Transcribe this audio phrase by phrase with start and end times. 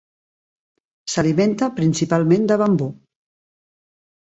[1.15, 2.93] S'alimenta principalment de bambú.